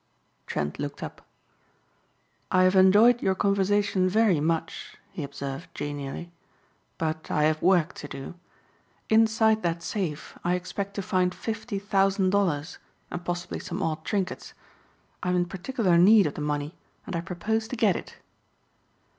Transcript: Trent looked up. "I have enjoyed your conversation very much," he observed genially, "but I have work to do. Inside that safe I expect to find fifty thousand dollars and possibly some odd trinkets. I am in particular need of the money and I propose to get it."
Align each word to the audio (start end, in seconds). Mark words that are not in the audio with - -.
Trent 0.47 0.79
looked 0.79 1.03
up. 1.03 1.21
"I 2.49 2.63
have 2.63 2.75
enjoyed 2.75 3.21
your 3.21 3.35
conversation 3.35 4.09
very 4.09 4.39
much," 4.39 4.97
he 5.11 5.21
observed 5.23 5.69
genially, 5.75 6.31
"but 6.97 7.29
I 7.29 7.43
have 7.43 7.61
work 7.61 7.93
to 8.01 8.07
do. 8.07 8.33
Inside 9.11 9.61
that 9.61 9.83
safe 9.83 10.35
I 10.43 10.55
expect 10.55 10.95
to 10.95 11.03
find 11.03 11.35
fifty 11.35 11.77
thousand 11.77 12.31
dollars 12.31 12.79
and 13.11 13.23
possibly 13.23 13.59
some 13.59 13.83
odd 13.83 14.03
trinkets. 14.03 14.55
I 15.21 15.29
am 15.29 15.35
in 15.35 15.45
particular 15.45 15.99
need 15.99 16.25
of 16.25 16.33
the 16.33 16.41
money 16.41 16.73
and 17.05 17.15
I 17.15 17.21
propose 17.21 17.67
to 17.67 17.75
get 17.75 17.95
it." 17.95 18.15